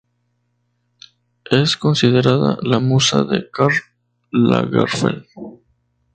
Es 1.59 1.77
considerada 1.77 2.57
la 2.63 2.79
musa 2.79 3.23
de 3.23 3.51
Karl 3.51 3.75
Lagerfeld. 4.31 5.25